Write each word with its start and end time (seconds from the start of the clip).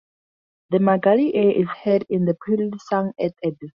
The 0.71 0.79
"Magali" 0.79 1.35
air 1.35 1.51
is 1.51 1.67
heard 1.67 2.07
in 2.09 2.25
the 2.25 2.33
prelude, 2.33 2.81
sung 2.81 3.13
at 3.19 3.35
a 3.45 3.51
distance. 3.51 3.69